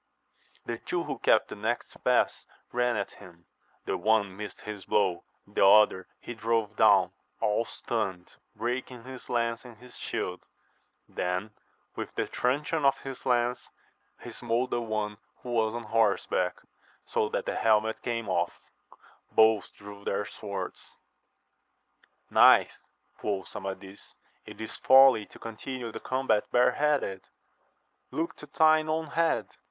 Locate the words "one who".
14.81-15.51